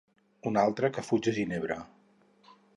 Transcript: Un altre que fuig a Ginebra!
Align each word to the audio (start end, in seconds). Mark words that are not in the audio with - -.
Un 0.51 0.57
altre 0.61 0.89
que 0.95 1.05
fuig 1.09 1.31
a 1.31 1.35
Ginebra! 1.37 1.81